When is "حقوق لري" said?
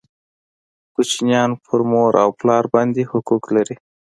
3.11-3.75